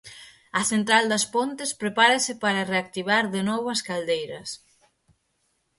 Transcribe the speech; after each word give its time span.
A 0.59 0.61
central 0.71 1.03
das 1.11 1.25
Pontes 1.35 1.71
prepárase 1.81 2.33
para 2.43 2.67
reactivar 2.71 3.23
de 3.35 3.41
novo 3.49 3.67
as 3.75 3.81
caldeiras. 3.87 4.49